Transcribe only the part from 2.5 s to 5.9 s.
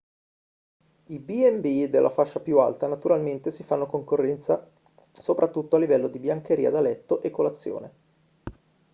alta naturalmente si fanno concorrenza soprattutto a